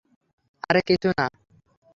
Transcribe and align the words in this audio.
আরে 0.69 0.81
কিছু 0.87 1.09
না। 1.17 1.25